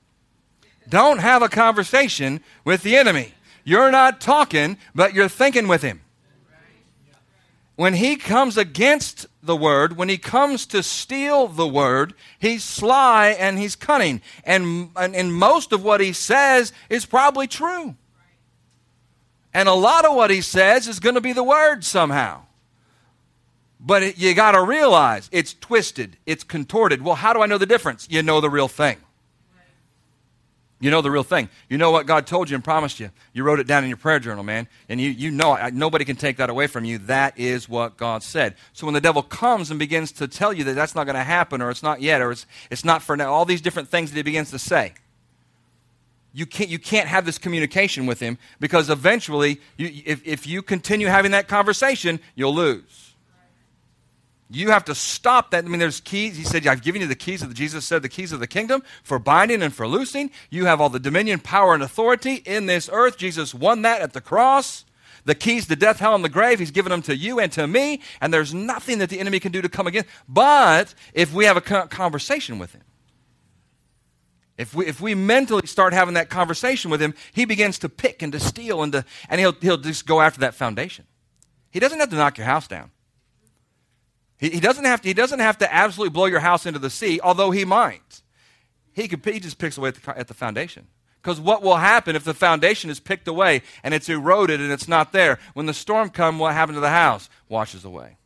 [0.89, 3.35] Don't have a conversation with the enemy.
[3.63, 6.01] You're not talking, but you're thinking with him
[7.77, 13.29] when he comes against the word, when he comes to steal the word, he's sly
[13.39, 14.23] and he's cunning.
[14.45, 17.95] And, and, and, most of what he says is probably true.
[19.53, 22.43] And a lot of what he says is going to be the word somehow.
[23.79, 27.03] But it, you got to realize it's twisted, it's contorted.
[27.03, 28.09] Well, how do I know the difference?
[28.11, 28.97] You know the real thing.
[30.79, 31.49] You know the real thing.
[31.71, 33.11] You know what God told you and promised you.
[33.33, 34.69] You wrote it down in your prayer journal, man.
[34.91, 35.57] And you, you know.
[35.73, 36.99] Nobody can take that away from you.
[36.99, 38.57] That is what God said.
[38.75, 41.25] So when the devil comes and begins to tell you that that's not going to
[41.25, 44.11] happen or it's not yet or it's, it's not for now, all these different things
[44.11, 44.93] that he begins to say,
[46.35, 50.61] you can't, you can't have this communication with him because eventually, you, if, if you
[50.61, 53.15] continue having that conversation, you'll lose.
[54.49, 55.65] You have to stop that.
[55.65, 56.37] I mean, there's keys.
[56.37, 58.47] He said, I've given you the keys of the, Jesus said, the keys of the
[58.47, 60.31] kingdom for binding and for loosing.
[60.51, 63.19] You have all the dominion, power, and authority in this earth.
[63.19, 64.85] Jesus won that at the cross.
[65.25, 67.67] The keys to death, hell, and the grave, he's given them to you and to
[67.67, 70.09] me, and there's nothing that the enemy can do to come against.
[70.29, 72.83] But if we have a conversation with him,
[74.57, 78.23] if we, if we mentally start having that conversation with him, he begins to pick
[78.23, 81.07] and to steal and, to, and he'll, he'll just go after that foundation.
[81.71, 82.93] He doesn't have to knock your house down.
[84.39, 86.91] He, he, doesn't have to, he doesn't have to absolutely blow your house into the
[86.91, 88.23] sea, although he might.
[88.93, 90.87] He, could, he just picks away at the, at the foundation.
[91.23, 94.87] Because what will happen if the foundation is picked away and it's eroded and it's
[94.87, 95.39] not there?
[95.55, 97.29] When the storm comes, what happened to the house?
[97.49, 98.17] Washes away.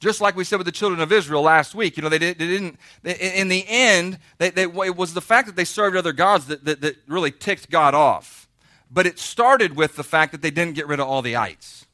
[0.00, 2.38] Just like we said with the children of Israel last week, you know, they, did,
[2.38, 6.12] they didn't, they, in the end, they, it was the fact that they served other
[6.12, 8.48] gods that, that, that really ticked God off.
[8.90, 11.84] But it started with the fact that they didn't get rid of all the ites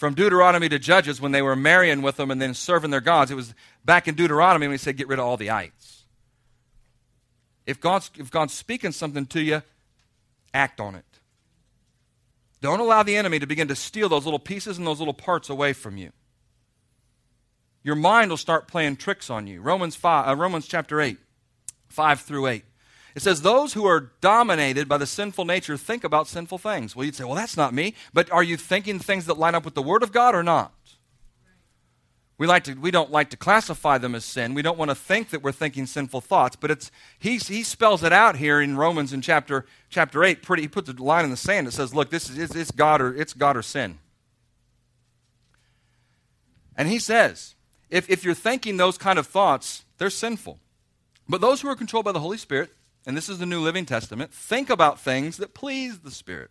[0.00, 3.30] from Deuteronomy to Judges when they were marrying with them and then serving their gods.
[3.30, 3.52] It was
[3.84, 6.04] back in Deuteronomy when he said, get rid of all the ites.
[7.66, 9.62] If God's, if God's speaking something to you,
[10.54, 11.04] act on it.
[12.62, 15.50] Don't allow the enemy to begin to steal those little pieces and those little parts
[15.50, 16.12] away from you.
[17.82, 19.60] Your mind will start playing tricks on you.
[19.60, 21.18] Romans, 5, uh, Romans chapter 8,
[21.90, 22.64] 5 through 8.
[23.14, 26.94] It says, Those who are dominated by the sinful nature think about sinful things.
[26.94, 27.94] Well, you'd say, Well, that's not me.
[28.12, 30.72] But are you thinking things that line up with the Word of God or not?
[32.38, 34.54] We, like to, we don't like to classify them as sin.
[34.54, 36.56] We don't want to think that we're thinking sinful thoughts.
[36.56, 40.42] But it's, he, he spells it out here in Romans in chapter, chapter 8.
[40.42, 42.70] Pretty, he puts a line in the sand that says, Look, this is it's, it's
[42.70, 43.98] God or, it's God or sin.
[46.80, 47.56] And he says,
[47.90, 50.58] if, if you're thinking those kind of thoughts, they're sinful.
[51.28, 52.72] But those who are controlled by the Holy Spirit,
[53.06, 56.50] and this is the New Living Testament, think about things that please the Spirit.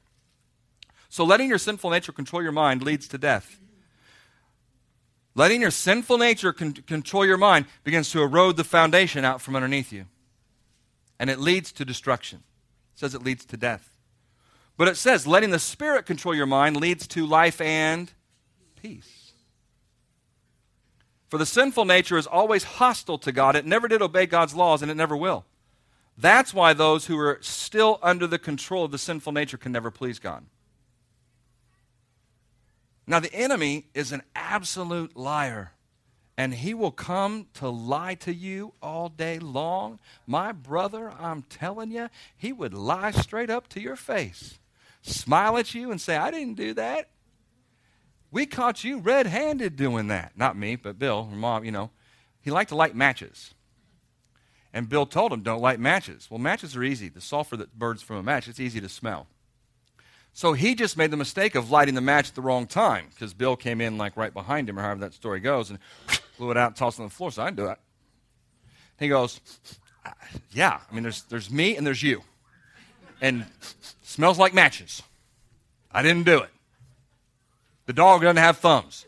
[1.10, 3.60] So letting your sinful nature control your mind leads to death.
[5.36, 9.56] Letting your sinful nature con- control your mind begins to erode the foundation out from
[9.56, 10.06] underneath you.
[11.20, 12.40] And it leads to destruction.
[12.94, 13.90] It says it leads to death.
[14.78, 18.12] But it says letting the Spirit control your mind leads to life and
[18.82, 19.34] peace.
[21.30, 23.56] For the sinful nature is always hostile to God.
[23.56, 25.46] It never did obey God's laws, and it never will.
[26.20, 29.90] That's why those who are still under the control of the sinful nature can never
[29.90, 30.46] please God.
[33.08, 35.72] Now, the enemy is an absolute liar,
[36.38, 40.00] and he will come to lie to you all day long.
[40.28, 44.60] My brother, I'm telling you, he would lie straight up to your face,
[45.02, 47.10] smile at you, and say, I didn't do that.
[48.30, 50.34] We caught you red handed doing that.
[50.36, 51.92] Not me, but Bill, or mom, you know.
[52.42, 53.54] He liked to light matches.
[54.74, 56.28] And Bill told him, don't light matches.
[56.30, 57.10] Well, matches are easy.
[57.10, 59.28] The sulfur that burns from a match, it's easy to smell.
[60.34, 63.34] So he just made the mistake of lighting the match at the wrong time because
[63.34, 65.80] Bill came in like right behind him, or however that story goes, and
[66.38, 67.32] blew it out and tossed it on the floor.
[67.32, 67.80] So I didn't do that.
[69.00, 69.42] He goes,
[70.52, 72.22] Yeah, I mean, there's, there's me and there's you.
[73.22, 73.46] And
[74.04, 75.02] smells like matches.
[75.92, 76.50] I didn't do it.
[77.88, 79.06] The dog doesn't have thumbs.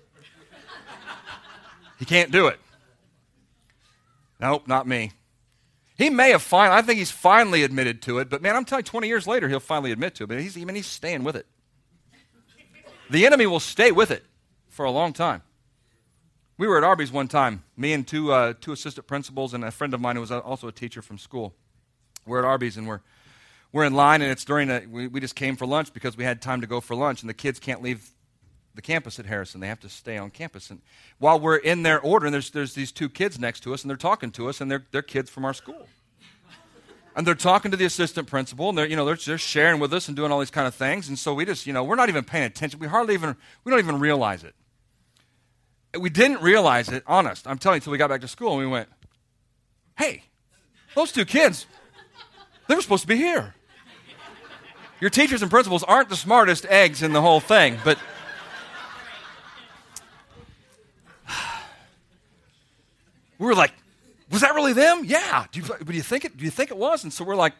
[1.99, 2.59] He can't do it.
[4.39, 5.11] Nope, not me.
[5.97, 8.83] He may have finally, I think he's finally admitted to it, but man, I'm telling
[8.85, 10.27] you, 20 years later, he'll finally admit to it.
[10.27, 11.45] But he's, I mean, he's staying with it.
[13.09, 14.23] The enemy will stay with it
[14.69, 15.43] for a long time.
[16.57, 19.71] We were at Arby's one time, me and two, uh, two assistant principals and a
[19.71, 21.53] friend of mine who was also a teacher from school.
[22.25, 23.01] We're at Arby's and we're,
[23.71, 26.23] we're in line, and it's during a, we, we just came for lunch because we
[26.23, 28.11] had time to go for lunch, and the kids can't leave
[28.75, 29.59] the campus at Harrison.
[29.59, 30.69] They have to stay on campus.
[30.69, 30.81] And
[31.19, 33.89] while we're in their order, and there's, there's these two kids next to us, and
[33.89, 35.87] they're talking to us, and they're, they're kids from our school.
[37.13, 39.93] And they're talking to the assistant principal, and they're, you know, they're just sharing with
[39.93, 41.09] us and doing all these kind of things.
[41.09, 42.79] And so we just, you know, we're not even paying attention.
[42.79, 44.55] We hardly even, we don't even realize it.
[45.99, 47.45] We didn't realize it, honest.
[47.47, 48.87] I'm telling you, until we got back to school, and we went,
[49.97, 50.23] hey,
[50.95, 51.65] those two kids,
[52.69, 53.55] they were supposed to be here.
[55.01, 57.97] Your teachers and principals aren't the smartest eggs in the whole thing, but
[63.41, 63.73] we were like,
[64.29, 65.01] was that really them?
[65.03, 65.45] Yeah.
[65.51, 66.37] Do you, do you think it?
[66.37, 67.03] Do you think it was?
[67.03, 67.53] And so we're like,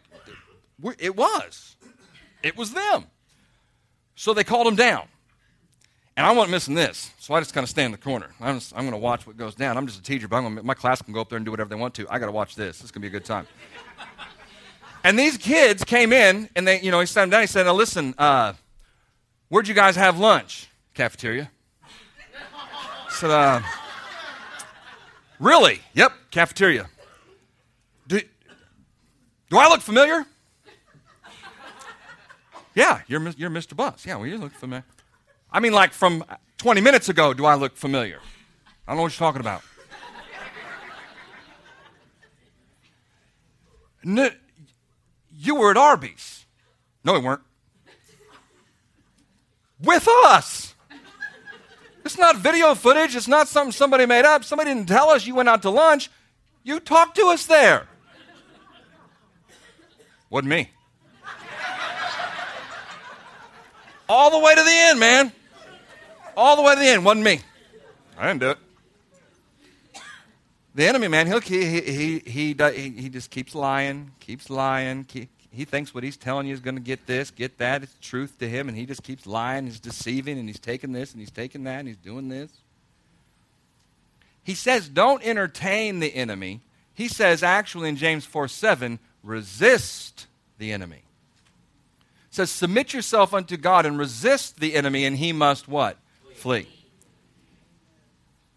[0.80, 1.76] we're, it was.
[2.44, 3.06] It was them.
[4.14, 5.08] So they called him down.
[6.16, 8.28] And I wasn't missing this, so I just kind of stand in the corner.
[8.40, 9.76] I'm, I'm going to watch what goes down.
[9.76, 11.70] I'm just a teacher, but gonna, my class can go up there and do whatever
[11.70, 12.08] they want to.
[12.10, 12.78] I got to watch this.
[12.78, 13.48] This is going to be a good time.
[15.04, 17.42] and these kids came in, and they, you know, he sat them down.
[17.42, 18.54] He said, "Now listen, uh,
[19.50, 20.68] where'd you guys have lunch?
[20.94, 21.50] Cafeteria."
[21.84, 23.62] I said, uh,
[25.42, 25.82] Really?
[25.96, 26.88] Yep, cafeteria.
[28.08, 28.22] Do,
[29.50, 30.24] do I look familiar?
[32.76, 33.76] Yeah, you're, you're Mr.
[33.76, 34.06] Bus.
[34.06, 34.86] Yeah, well, you look familiar.
[35.52, 36.24] I mean, like from
[36.60, 38.20] 20 minutes ago, do I look familiar?
[38.88, 39.64] I don't know what you're talking about.
[44.04, 46.46] You were at Arby's.
[47.04, 47.42] No, we weren't.
[49.82, 50.71] With us.
[52.12, 53.16] It's not video footage.
[53.16, 54.44] It's not something somebody made up.
[54.44, 56.12] Somebody didn't tell us you went out to lunch.
[56.62, 57.88] You talked to us there.
[60.30, 60.70] Wasn't me.
[64.10, 65.32] All the way to the end, man.
[66.36, 67.06] All the way to the end.
[67.06, 67.40] Wasn't me.
[68.18, 68.58] I didn't do it.
[70.76, 75.30] The enemy, man, he'll, he, he, he, he, he just keeps lying, keeps lying, keep,
[75.52, 77.84] he thinks what he's telling you is going to get this, get that.
[77.84, 79.66] It's truth to him, and he just keeps lying.
[79.66, 82.50] He's deceiving, and he's taking this, and he's taking that, and he's doing this.
[84.44, 86.62] He says, don't entertain the enemy.
[86.94, 91.04] He says, actually, in James 4 7, resist the enemy.
[92.30, 95.98] It says, submit yourself unto God and resist the enemy, and he must what?
[96.34, 96.64] Flee.
[96.64, 96.68] Flee.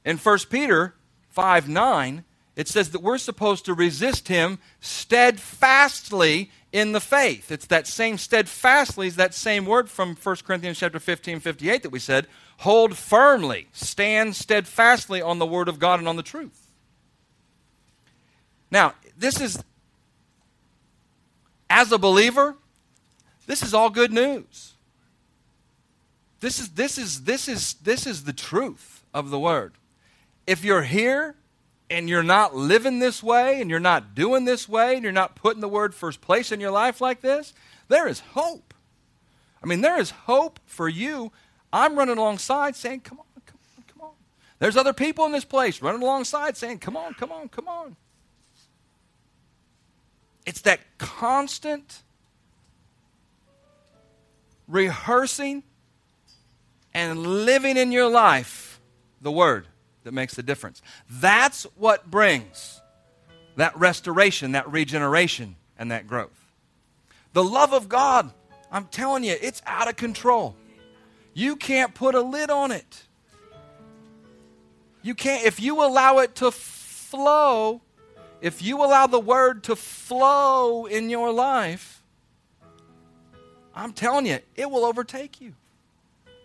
[0.05, 0.95] In 1 Peter
[1.31, 2.25] 5 9,
[2.57, 7.51] it says that we're supposed to resist him steadfastly in the faith.
[7.51, 11.91] It's that same steadfastly is that same word from 1 Corinthians chapter 15, 58 that
[11.91, 12.27] we said,
[12.59, 16.67] hold firmly, stand steadfastly on the word of God and on the truth.
[18.71, 19.63] Now, this is
[21.71, 22.57] as a believer,
[23.47, 24.75] this is all good news.
[26.41, 29.75] This is this is this is this is the truth of the word.
[30.47, 31.37] If you're here
[31.91, 35.35] and you're not living this way and you're not doing this way and you're not
[35.37, 37.53] putting the word first place in your life like this,
[37.89, 38.75] there is hope.
[39.63, 41.33] I mean, there is hope for you.
[41.73, 44.15] I'm running alongside saying, come on, come on, come on.
[44.59, 47.97] There's other people in this place running alongside saying, come on, come on, come on.
[50.47, 52.03] It's that constant
[54.69, 55.63] rehearsing
[56.93, 58.81] and living in your life
[59.21, 59.67] the word
[60.05, 60.81] that makes the difference.
[61.11, 62.81] That's what brings
[63.57, 66.53] that restoration, that regeneration, and that growth.
[67.33, 68.33] The love of God,
[68.71, 70.55] I'm telling you, it's out of control.
[71.33, 73.03] You can't put a lid on it.
[75.03, 77.83] You can't, if you allow it to flow,
[78.41, 82.03] if you allow the word to flow in your life,
[83.75, 85.55] I'm telling you, it will overtake you.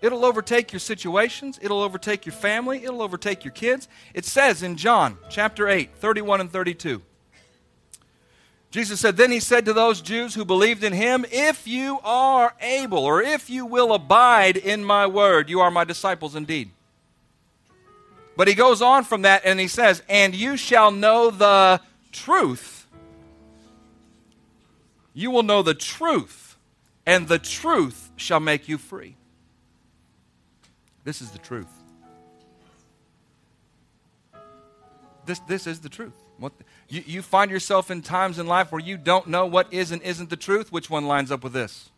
[0.02, 1.60] It'll overtake your situations.
[1.62, 2.84] It'll overtake your family.
[2.84, 3.88] It'll overtake your kids.
[4.14, 7.02] It says in John chapter 8, 31 and 32.
[8.72, 12.54] Jesus said, Then he said to those Jews who believed in him, If you are
[12.62, 16.70] able, or if you will abide in my word, you are my disciples indeed.
[18.38, 21.82] But he goes on from that and he says, And you shall know the
[22.12, 22.88] truth.
[25.14, 26.56] You will know the truth,
[27.06, 29.18] and the truth shall make you free.
[31.04, 31.68] This is the truth.
[35.26, 36.16] This, this is the truth.
[36.38, 36.54] What,
[36.88, 40.02] you, you find yourself in times in life where you don't know what is and
[40.02, 40.72] isn't the truth.
[40.72, 41.90] Which one lines up with this?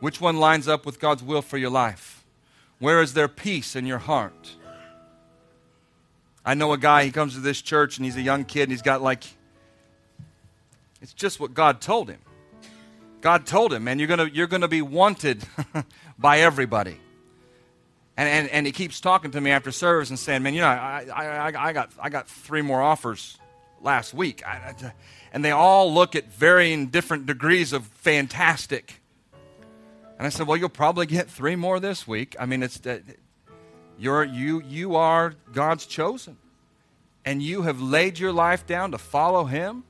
[0.00, 2.24] Which one lines up with God's will for your life?
[2.78, 4.56] Where is there peace in your heart?
[6.44, 8.72] I know a guy, he comes to this church and he's a young kid and
[8.72, 9.24] he's got like,
[11.00, 12.20] it's just what God told him.
[13.20, 15.42] God told him, man, you're going you're gonna be wanted
[16.18, 16.98] by everybody.
[18.16, 20.68] And, and, and he keeps talking to me after service and saying, man, you know,
[20.68, 23.38] I, I, I, got, I got three more offers
[23.80, 24.46] last week.
[24.46, 24.92] I, I,
[25.32, 29.00] and they all look at varying different degrees of fantastic.
[30.16, 32.36] And I said, well, you'll probably get three more this week.
[32.38, 33.02] I mean, it's that
[33.98, 36.36] you're, you, you are God's chosen.
[37.24, 39.82] And you have laid your life down to follow him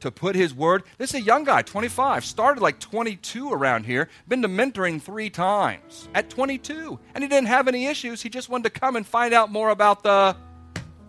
[0.00, 0.82] to put his word.
[0.98, 5.30] This is a young guy, 25, started like 22 around here, been to mentoring three
[5.30, 6.98] times at 22.
[7.14, 8.22] And he didn't have any issues.
[8.22, 10.36] He just wanted to come and find out more about the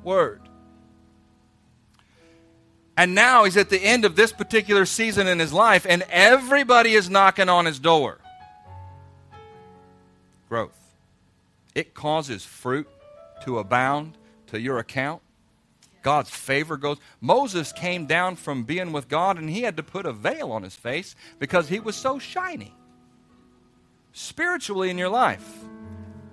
[0.03, 0.41] word.
[2.97, 6.95] And now he's at the end of this particular season in his life, and everybody
[6.95, 8.17] is knocking on his door.
[10.49, 10.77] Growth.
[11.73, 12.89] It causes fruit
[13.45, 14.17] to abound
[14.47, 15.21] to your account.
[16.01, 16.97] God's favor goes.
[17.21, 20.63] Moses came down from being with God and he had to put a veil on
[20.63, 22.73] his face because he was so shiny.
[24.13, 25.47] Spiritually in your life,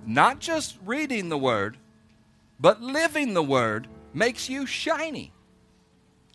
[0.06, 1.76] not just reading the word,
[2.58, 5.32] but living the word makes you shiny.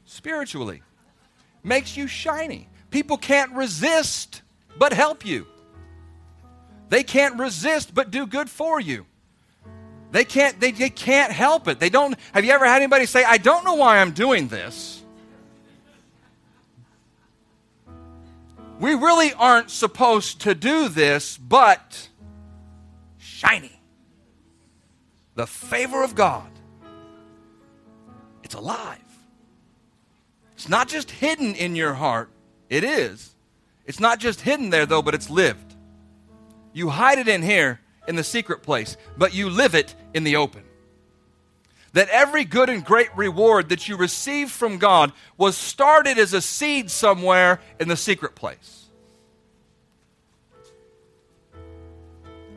[0.06, 0.84] Spiritually,
[1.64, 2.68] makes you shiny.
[2.90, 4.42] People can't resist
[4.78, 5.48] but help you.
[6.90, 9.06] They can't resist but do good for you.
[10.12, 11.80] They can't, they, they can't help it.
[11.80, 15.02] They don't, have you ever had anybody say, I don't know why I'm doing this?
[18.80, 22.10] We really aren't supposed to do this, but
[23.20, 23.80] shiny.
[25.36, 26.50] The favor of God.
[28.44, 28.98] It's alive.
[30.56, 32.30] It's not just hidden in your heart.
[32.70, 33.34] It is.
[33.86, 35.76] It's not just hidden there, though, but it's lived.
[36.74, 40.36] You hide it in here, in the secret place, but you live it in the
[40.36, 40.64] open.
[41.94, 46.42] That every good and great reward that you receive from God was started as a
[46.42, 48.78] seed somewhere in the secret place.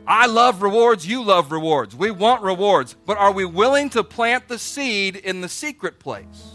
[0.07, 1.95] I love rewards, you love rewards.
[1.95, 6.51] We want rewards, but are we willing to plant the seed in the secret place?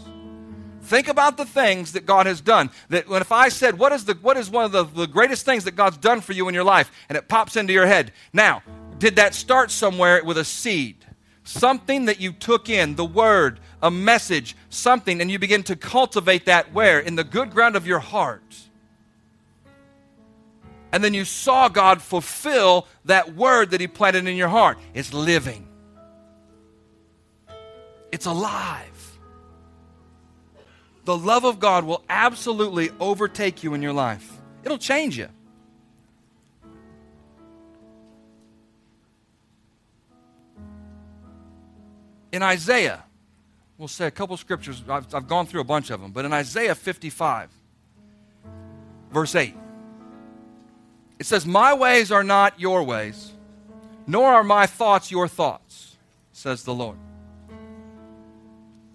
[0.83, 2.69] Think about the things that God has done.
[2.89, 5.45] That when if I said, what is, the, what is one of the, the greatest
[5.45, 6.91] things that God's done for you in your life?
[7.07, 8.11] And it pops into your head.
[8.33, 8.63] Now,
[9.01, 10.95] did that start somewhere with a seed?
[11.43, 16.45] Something that you took in, the word, a message, something, and you begin to cultivate
[16.45, 16.99] that where?
[16.99, 18.43] In the good ground of your heart.
[20.91, 24.77] And then you saw God fulfill that word that He planted in your heart.
[24.93, 25.67] It's living,
[28.11, 29.17] it's alive.
[31.05, 34.31] The love of God will absolutely overtake you in your life,
[34.63, 35.29] it'll change you.
[42.31, 43.03] In Isaiah,
[43.77, 44.83] we'll say a couple scriptures.
[44.87, 47.49] I've, I've gone through a bunch of them, but in Isaiah 55,
[49.11, 49.55] verse 8,
[51.19, 53.31] it says, My ways are not your ways,
[54.07, 55.97] nor are my thoughts your thoughts,
[56.31, 56.97] says the Lord.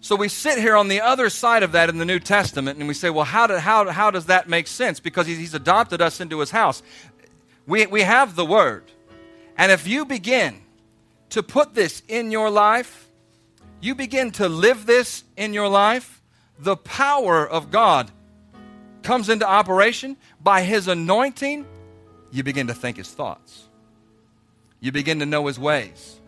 [0.06, 2.86] So we sit here on the other side of that in the New Testament and
[2.86, 5.00] we say, well, how, do, how, how does that make sense?
[5.00, 6.80] Because he's adopted us into his house.
[7.66, 8.84] We, we have the Word.
[9.58, 10.60] And if you begin
[11.30, 13.05] to put this in your life,
[13.86, 16.20] you begin to live this in your life,
[16.58, 18.10] the power of God
[19.02, 20.16] comes into operation.
[20.42, 21.64] By His anointing,
[22.32, 23.68] you begin to think His thoughts,
[24.80, 26.20] you begin to know His ways.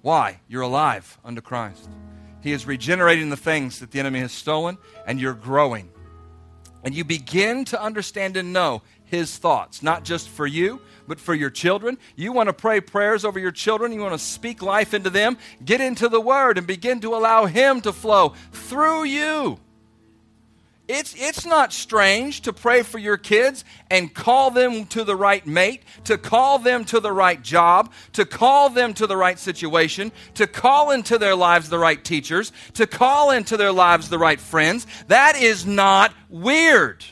[0.00, 0.40] Why?
[0.48, 1.88] You're alive under Christ.
[2.40, 5.90] He is regenerating the things that the enemy has stolen, and you're growing.
[6.84, 11.34] And you begin to understand and know His thoughts, not just for you, but for
[11.34, 11.98] your children.
[12.16, 15.38] You want to pray prayers over your children, you want to speak life into them.
[15.64, 19.58] Get into the Word and begin to allow Him to flow through you
[20.88, 25.46] It's, it's not strange to pray for your kids and call them to the right
[25.46, 30.12] mate, to call them to the right job, to call them to the right situation,
[30.34, 34.40] to call into their lives the right teachers, to call into their lives the right
[34.40, 34.86] friends.
[35.06, 37.04] That is not weird.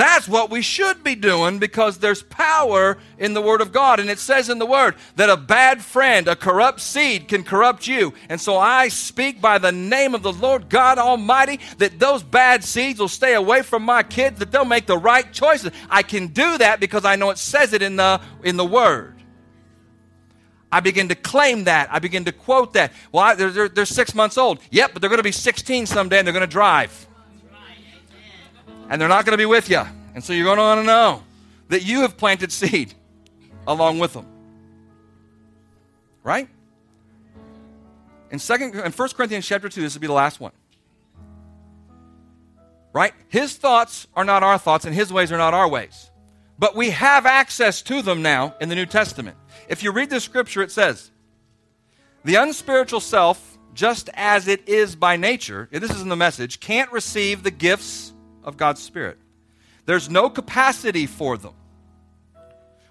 [0.00, 4.00] That's what we should be doing because there's power in the Word of God.
[4.00, 7.86] And it says in the Word that a bad friend, a corrupt seed, can corrupt
[7.86, 8.14] you.
[8.30, 12.64] And so I speak by the name of the Lord God Almighty that those bad
[12.64, 15.70] seeds will stay away from my kids, that they'll make the right choices.
[15.90, 19.16] I can do that because I know it says it in the, in the Word.
[20.72, 21.92] I begin to claim that.
[21.92, 22.94] I begin to quote that.
[23.12, 24.60] Well, I, they're, they're, they're six months old.
[24.70, 27.06] Yep, but they're going to be 16 someday and they're going to drive
[28.90, 29.80] and they're not going to be with you.
[30.14, 31.22] And so you're going to want to know
[31.68, 32.92] that you have planted seed
[33.66, 34.26] along with them.
[36.24, 36.48] Right?
[38.30, 40.52] In second in 1 Corinthians chapter 2, this will be the last one.
[42.92, 43.14] Right?
[43.28, 46.10] His thoughts are not our thoughts, and his ways are not our ways.
[46.58, 49.36] But we have access to them now in the New Testament.
[49.68, 51.12] If you read the scripture, it says,
[52.24, 56.90] The unspiritual self, just as it is by nature, this is in the message, can't
[56.90, 58.12] receive the gifts
[58.44, 59.18] of God's Spirit.
[59.86, 61.54] There's no capacity for them.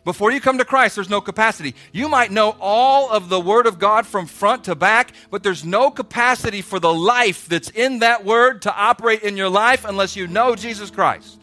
[0.06, 1.76] Before you come to Christ, there's no capacity.
[1.92, 5.66] You might know all of the Word of God from front to back, but there's
[5.66, 10.16] no capacity for the life that's in that Word to operate in your life unless
[10.16, 11.40] you know Jesus Christ.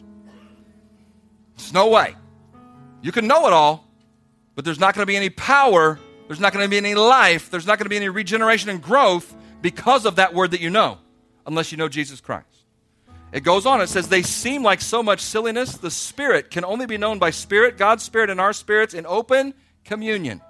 [1.55, 2.15] There's no way.
[3.01, 3.87] You can know it all,
[4.55, 7.49] but there's not going to be any power, there's not going to be any life,
[7.51, 10.71] there's not going to be any regeneration and growth because of that Word that you
[10.71, 10.97] know,
[11.45, 12.56] unless you know Jesus Christ.
[13.31, 15.77] It goes on, it says, They seem like so much silliness.
[15.77, 19.53] The Spirit can only be known by Spirit, God's Spirit, and our spirits in open
[19.83, 20.41] communion.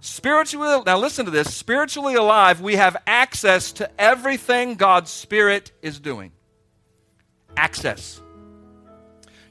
[0.00, 6.00] Spiritually, now listen to this spiritually alive, we have access to everything God's Spirit is
[6.00, 6.32] doing.
[7.56, 8.20] Access.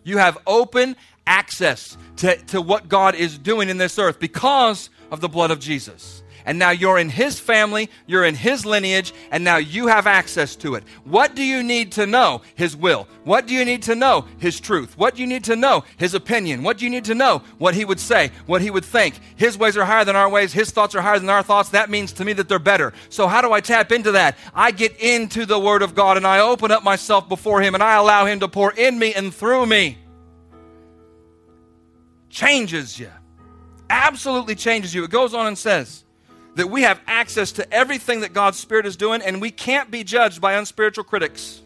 [0.04, 5.22] You have open access to, to what God is doing in this earth because of
[5.22, 9.44] the blood of Jesus and now you're in his family, you're in his lineage, and
[9.44, 10.84] now you have access to it.
[11.04, 12.42] What do you need to know?
[12.56, 13.08] His will.
[13.24, 14.26] What do you need to know?
[14.38, 14.98] His truth.
[14.98, 15.84] What do you need to know?
[15.98, 16.64] His opinion.
[16.64, 17.44] What do you need to know?
[17.58, 19.20] What he would say, what he would think.
[19.36, 21.70] His ways are higher than our ways, his thoughts are higher than our thoughts.
[21.70, 22.94] That means to me that they're better.
[23.10, 24.38] So, how do I tap into that?
[24.54, 27.84] I get into the Word of God and I open up myself before him and
[27.84, 29.98] I allow him to pour in me and through me.
[32.30, 33.12] Changes you.
[33.90, 35.04] Absolutely changes you.
[35.04, 36.04] It goes on and says,
[36.56, 40.04] that we have access to everything that God's Spirit is doing, and we can't be
[40.04, 41.62] judged by unspiritual critics.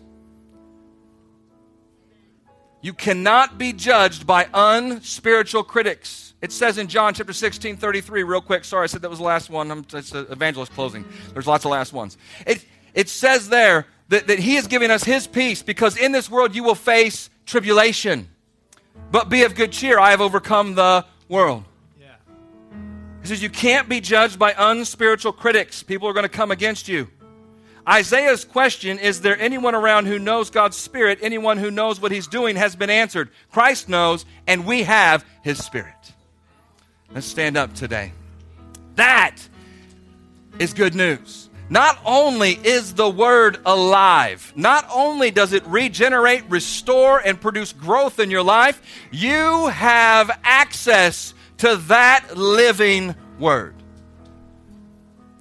[2.81, 6.33] You cannot be judged by unspiritual critics.
[6.41, 8.63] It says in John chapter 16, 33, real quick.
[8.63, 9.71] Sorry, I said that was the last one.
[9.71, 11.03] I'm, it's the uh, evangelist closing.
[11.33, 12.17] There's lots of last ones.
[12.45, 12.63] It,
[12.93, 16.55] it says there that, that He is giving us His peace because in this world
[16.55, 18.29] you will face tribulation.
[19.11, 19.99] But be of good cheer.
[19.99, 21.63] I have overcome the world.
[23.27, 25.83] He says, You can't be judged by unspiritual critics.
[25.83, 27.09] People are going to come against you.
[27.85, 31.19] Isaiah's question, Is there anyone around who knows God's Spirit?
[31.21, 33.29] Anyone who knows what He's doing has been answered.
[33.51, 35.93] Christ knows, and we have His Spirit.
[37.13, 38.13] Let's stand up today.
[38.95, 39.35] That
[40.57, 41.49] is good news.
[41.69, 48.21] Not only is the Word alive, not only does it regenerate, restore, and produce growth
[48.21, 53.75] in your life, you have access to that living word.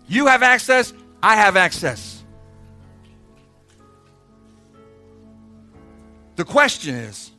[0.09, 0.93] You have access,
[1.23, 2.25] I have access.
[6.37, 7.33] The question is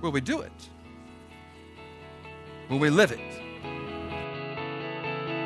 [0.00, 0.52] will we do it?
[2.68, 3.18] Will we live it?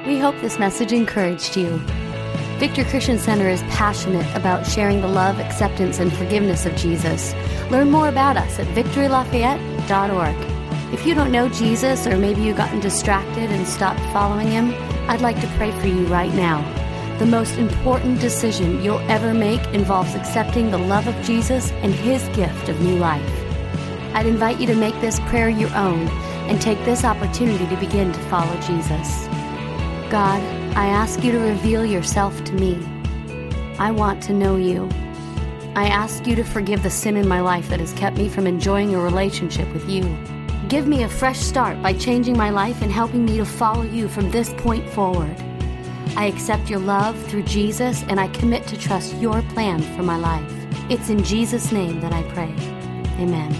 [0.07, 1.79] We hope this message encouraged you.
[2.59, 7.35] Victory Christian Center is passionate about sharing the love, acceptance, and forgiveness of Jesus.
[7.71, 10.54] Learn more about us at victorylafayette.org.
[10.95, 14.73] If you don't know Jesus, or maybe you've gotten distracted and stopped following him,
[15.11, 16.63] I'd like to pray for you right now.
[17.19, 22.23] The most important decision you'll ever make involves accepting the love of Jesus and his
[22.37, 23.29] gift of new life.
[24.15, 26.07] I'd invite you to make this prayer your own
[26.49, 29.27] and take this opportunity to begin to follow Jesus.
[30.13, 30.41] God,
[30.77, 32.79] I ask you to reveal yourself to me.
[33.81, 34.89] I want to know you.
[35.75, 38.47] I ask you to forgive the sin in my life that has kept me from
[38.47, 40.05] enjoying a relationship with you.
[40.75, 44.09] Give me a fresh start by changing my life and helping me to follow you
[44.09, 45.37] from this point forward.
[46.17, 50.17] I accept your love through Jesus and I commit to trust your plan for my
[50.17, 50.53] life.
[50.91, 52.53] It's in Jesus' name that I pray.
[53.23, 53.53] Amen.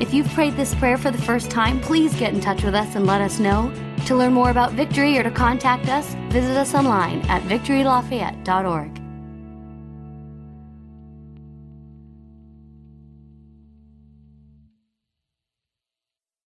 [0.00, 2.94] If you've prayed this prayer for the first time, please get in touch with us
[2.94, 3.70] and let us know.
[4.06, 9.05] To learn more about Victory or to contact us, visit us online at victorylafayette.org.